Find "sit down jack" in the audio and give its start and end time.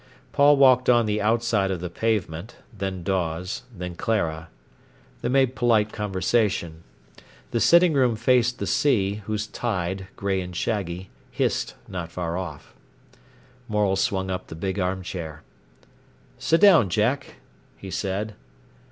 16.39-17.35